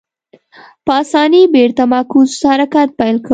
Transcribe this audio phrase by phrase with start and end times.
[0.85, 3.29] په اسانۍ بېرته معکوس حرکت پیل کړي.